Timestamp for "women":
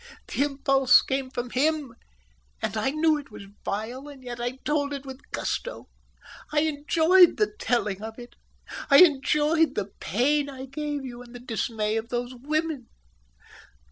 12.33-12.87